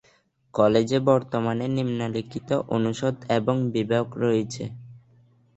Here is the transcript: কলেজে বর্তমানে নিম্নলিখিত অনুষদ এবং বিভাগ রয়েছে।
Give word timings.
কলেজে 0.53 0.99
বর্তমানে 1.07 1.65
নিম্নলিখিত 1.75 2.49
অনুষদ 2.75 3.15
এবং 3.37 3.55
বিভাগ 3.73 4.05
রয়েছে। 4.23 4.63